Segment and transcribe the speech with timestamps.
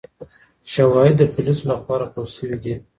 [0.73, 2.73] شواهد د پولیسو لخوا راټول سوي دي.